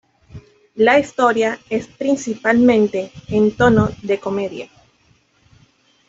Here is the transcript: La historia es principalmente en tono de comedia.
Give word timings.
La 0.73 0.97
historia 0.97 1.59
es 1.69 1.85
principalmente 1.85 3.11
en 3.27 3.55
tono 3.55 3.89
de 4.01 4.19
comedia. 4.19 4.67